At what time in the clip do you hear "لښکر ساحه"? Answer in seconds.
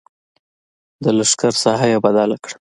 1.17-1.87